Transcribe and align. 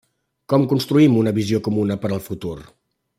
Com 0.53 0.63
construïm 0.71 1.19
una 1.19 1.33
visió 1.41 1.61
comuna 1.69 1.99
per 2.07 2.11
al 2.17 2.25
futur? 2.31 2.57